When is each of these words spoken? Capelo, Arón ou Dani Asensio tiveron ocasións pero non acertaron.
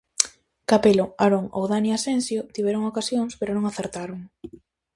Capelo, 0.69 1.05
Arón 1.25 1.45
ou 1.57 1.63
Dani 1.71 1.89
Asensio 1.97 2.39
tiveron 2.55 2.83
ocasións 2.91 3.33
pero 3.39 3.51
non 3.53 3.65
acertaron. 3.67 4.19